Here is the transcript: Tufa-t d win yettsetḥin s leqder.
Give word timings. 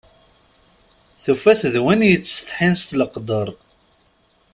Tufa-t 1.23 1.61
d 1.73 1.75
win 1.83 2.07
yettsetḥin 2.09 2.73
s 2.75 2.87
leqder. 2.99 3.49